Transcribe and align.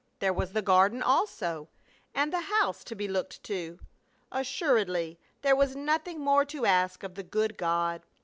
There 0.17 0.33
was 0.33 0.53
the 0.53 0.63
garden 0.63 1.03
also, 1.03 1.69
and 2.15 2.33
the 2.33 2.39
house 2.41 2.83
to 2.85 2.95
be 2.95 3.07
looked 3.07 3.43
to. 3.43 3.77
Assuredly, 4.31 5.19
there 5.43 5.55
was 5.55 5.75
nothing 5.75 6.19
more 6.19 6.43
to 6.43 6.65
ask 6.65 7.03
of 7.03 7.13
the 7.13 7.21
good 7.21 7.55
God. 7.55 8.01